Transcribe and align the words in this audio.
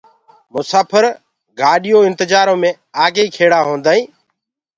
مساڦر 0.53 1.03
گآڏِيو 1.59 1.97
انتجآرو 2.07 2.55
مي 2.61 2.71
آگيئيٚ 3.05 3.33
کيڙآ 3.35 3.59
هونٚدآئينٚ 3.67 4.09